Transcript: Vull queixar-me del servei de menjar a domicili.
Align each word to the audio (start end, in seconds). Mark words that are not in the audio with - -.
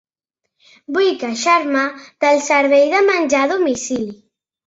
Vull 0.95 1.09
queixar-me 1.23 1.83
del 2.25 2.41
servei 2.47 2.85
de 2.95 3.03
menjar 3.11 3.45
a 3.45 3.51
domicili. 3.53 4.17